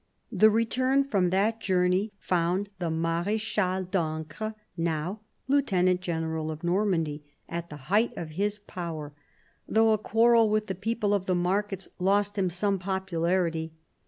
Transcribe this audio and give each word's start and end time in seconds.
The 0.31 0.49
return 0.49 1.03
from 1.03 1.29
that 1.29 1.59
journey 1.59 2.11
found 2.17 2.71
the 2.79 2.89
Marechal 2.89 3.83
d'Ancre, 3.83 4.55
now 4.75 5.19
Lieutenant 5.47 6.01
General 6.01 6.49
of 6.49 6.63
Normandy, 6.63 7.23
at 7.47 7.69
the 7.69 7.77
height 7.93 8.11
of 8.17 8.31
his 8.31 8.57
power, 8.57 9.13
though 9.67 9.91
a 9.93 9.99
quarrel 9.99 10.49
with 10.49 10.65
the 10.65 10.73
people 10.73 11.13
of 11.13 11.27
the 11.27 11.35
markets 11.35 11.87
lost 11.99 12.35
him 12.35 12.49
some 12.49 12.79
popularity. 12.79 13.73